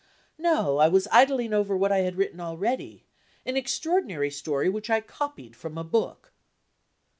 [0.39, 3.05] "No; I was idling over what I have written already
[3.45, 6.33] an extraordinary story which I copied from a book."